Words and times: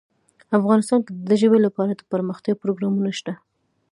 افغانستان 0.57 0.99
کې 1.05 1.11
د 1.29 1.31
ژبې 1.41 1.59
لپاره 1.65 1.91
دپرمختیا 1.93 2.53
پروګرامونه 2.61 3.11
شته. 3.19 3.33